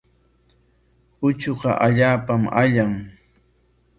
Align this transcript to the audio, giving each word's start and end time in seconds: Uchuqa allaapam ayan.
Uchuqa 1.27 1.71
allaapam 1.87 2.43
ayan. 2.61 2.93